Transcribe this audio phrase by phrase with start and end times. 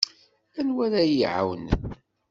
[0.59, 1.79] Anwa ara iyi-iɛawnen?